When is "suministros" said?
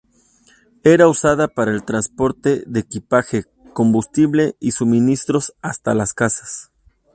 4.71-5.53